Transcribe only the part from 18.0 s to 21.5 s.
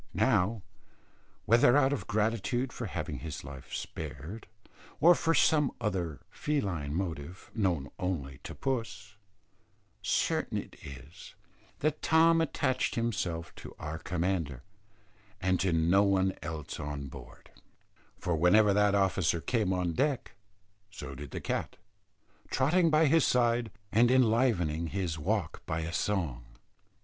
for whenever that officer came on deck, so did the